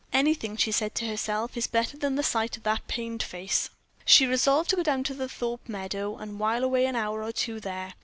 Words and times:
"Anything," 0.11 0.57
she 0.57 0.71
said 0.71 0.95
to 0.95 1.05
herself, 1.05 1.55
"is 1.55 1.67
better 1.67 1.95
than 1.95 2.15
the 2.15 2.23
sight 2.23 2.57
of 2.57 2.63
that 2.63 2.87
pained 2.87 3.21
face." 3.21 3.69
She 4.03 4.25
resolved 4.25 4.71
to 4.71 4.75
go 4.77 4.81
down 4.81 5.03
to 5.03 5.13
the 5.13 5.29
Thorpe 5.29 5.69
Meadow 5.69 6.17
and 6.17 6.39
while 6.39 6.63
away 6.63 6.87
an 6.87 6.95
hour 6.95 7.21
or 7.23 7.31
two 7.31 7.59
there. 7.59 7.93